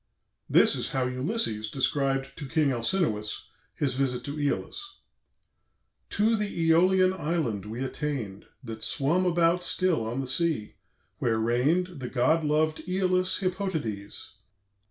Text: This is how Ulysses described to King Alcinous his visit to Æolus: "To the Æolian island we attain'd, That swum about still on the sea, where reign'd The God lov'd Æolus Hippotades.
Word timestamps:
This 0.49 0.75
is 0.75 0.89
how 0.89 1.05
Ulysses 1.05 1.69
described 1.69 2.35
to 2.37 2.47
King 2.47 2.71
Alcinous 2.71 3.49
his 3.75 3.93
visit 3.93 4.23
to 4.23 4.35
Æolus: 4.35 4.79
"To 6.09 6.35
the 6.35 6.71
Æolian 6.71 7.13
island 7.19 7.67
we 7.67 7.83
attain'd, 7.83 8.47
That 8.63 8.81
swum 8.81 9.27
about 9.27 9.61
still 9.61 10.03
on 10.03 10.19
the 10.19 10.27
sea, 10.27 10.73
where 11.19 11.37
reign'd 11.37 11.99
The 11.99 12.09
God 12.09 12.43
lov'd 12.43 12.77
Æolus 12.87 13.41
Hippotades. 13.41 14.37